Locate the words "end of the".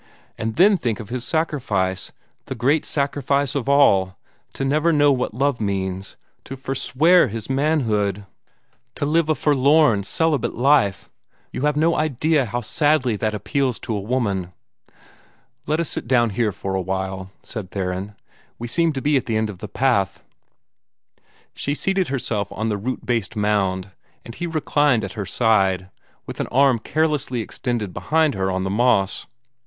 19.37-19.67